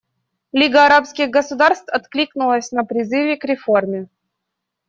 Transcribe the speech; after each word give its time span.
Лига 0.51 0.87
арабских 0.87 1.29
государств 1.29 1.87
откликнулась 1.87 2.71
на 2.71 2.83
призывы 2.83 3.37
к 3.37 3.43
реформе. 3.45 4.07